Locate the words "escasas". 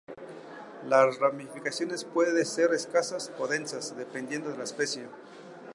2.73-3.31